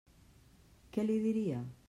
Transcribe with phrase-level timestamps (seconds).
[0.95, 1.63] Què li diria?